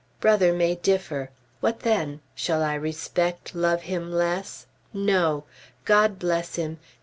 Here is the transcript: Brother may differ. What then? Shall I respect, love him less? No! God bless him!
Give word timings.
Brother 0.19 0.51
may 0.51 0.73
differ. 0.73 1.29
What 1.59 1.81
then? 1.81 2.21
Shall 2.33 2.63
I 2.63 2.73
respect, 2.73 3.53
love 3.53 3.83
him 3.83 4.11
less? 4.11 4.65
No! 4.93 5.43
God 5.85 6.17
bless 6.17 6.55
him! 6.55 6.79